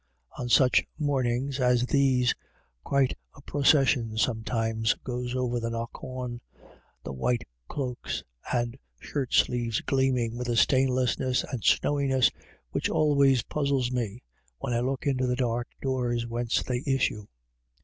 [0.39, 2.33] On such mornings as these,
[2.83, 6.41] quite a procession sometimes goes over the knock awn,
[7.03, 12.31] the white cloaks and the shirtsleeves gleam ing with a stainlessness and snowiness
[12.71, 14.23] which always puzzles me,
[14.57, 17.27] when I look into the dark doors whence they issue.